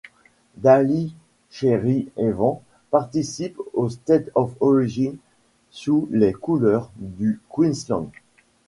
[0.57, 1.13] Daly
[1.51, 5.17] Cherry-Evans participe au State of Origin
[5.69, 8.09] sous les couleurs du Queensland.